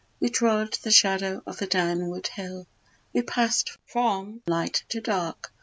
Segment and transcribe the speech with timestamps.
[0.19, 2.65] We trod the shadow of the downward hill;
[3.13, 5.53] We pass'd from light to dark.